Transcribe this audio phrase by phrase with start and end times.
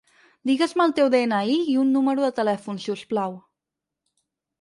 [0.49, 3.37] Digues-me el teu de-ena-i i un número de telèfon, si us plau.